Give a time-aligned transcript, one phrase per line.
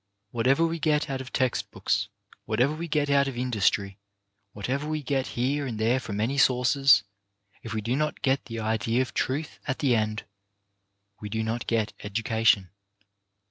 [0.31, 2.07] Whatever we get out of text books,
[2.45, 3.99] whatever we get out of industry,
[4.51, 7.03] whatever we get here and there from any sources,
[7.61, 10.23] if we do not get the idea of truth at the end,
[11.19, 12.71] we do not get education.